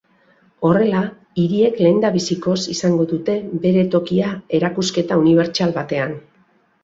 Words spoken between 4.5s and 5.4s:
erakusketa